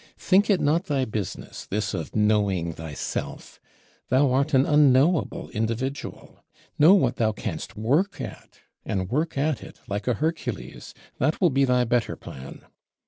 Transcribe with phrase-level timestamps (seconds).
[0.17, 3.59] Think it not thy business, this of knowing thyself;
[4.09, 6.43] thou art an unknowable individual:
[6.79, 10.95] know what thou canst work at; and work at it like a Hercules!
[11.19, 12.65] That will be thy better plan.